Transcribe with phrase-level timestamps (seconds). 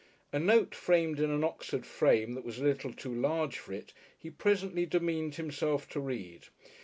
[0.33, 3.93] A note framed in an Oxford frame that was a little too large for it,
[4.17, 6.47] he presently demeaned himself to read.